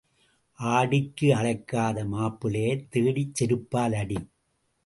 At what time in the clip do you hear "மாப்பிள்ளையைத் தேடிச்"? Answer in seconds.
2.13-3.35